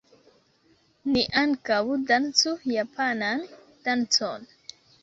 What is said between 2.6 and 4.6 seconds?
japanan dancon.